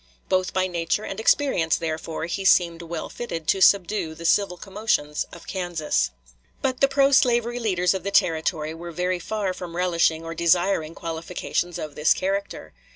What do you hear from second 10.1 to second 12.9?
or desiring qualifications of this character.